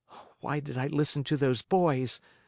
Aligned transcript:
Why 0.39 0.59
did 0.59 0.79
I 0.79 0.87
listen 0.87 1.23
to 1.25 1.37
those 1.37 1.61
boys? 1.61 2.19